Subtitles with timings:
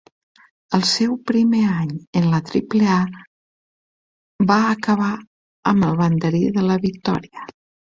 [0.77, 1.91] El seu primer any
[2.21, 2.97] en la Triple A
[4.55, 5.13] va acabar
[5.75, 7.49] amb el banderí de la victòria.